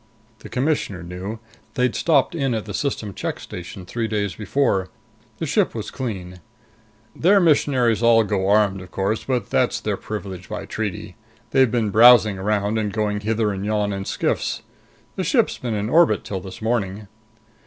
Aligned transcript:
The 0.39 0.49
Commissioner 0.49 1.03
knew. 1.03 1.37
They'd 1.75 1.93
stopped 1.95 2.33
in 2.33 2.55
at 2.55 2.65
the 2.65 2.73
system 2.73 3.13
check 3.13 3.39
station 3.39 3.85
three 3.85 4.07
days 4.07 4.33
before. 4.33 4.89
The 5.37 5.45
ship 5.45 5.75
was 5.75 5.91
clean. 5.91 6.39
"Their 7.15 7.39
missionaries 7.39 8.01
all 8.01 8.23
go 8.23 8.49
armed, 8.49 8.81
of 8.81 8.89
course; 8.89 9.25
but 9.25 9.51
that's 9.51 9.79
their 9.79 9.97
privilege 9.97 10.49
by 10.49 10.65
treaty. 10.65 11.17
They've 11.51 11.69
been 11.69 11.91
browsing 11.91 12.39
around 12.39 12.79
and 12.79 12.91
going 12.91 13.19
hither 13.19 13.51
and 13.51 13.63
yon 13.63 13.93
in 13.93 14.05
skiffs. 14.05 14.63
The 15.17 15.23
ship's 15.23 15.59
been 15.59 15.75
in 15.75 15.87
orbit 15.87 16.23
till 16.23 16.39
this 16.39 16.63
morning." 16.63 17.07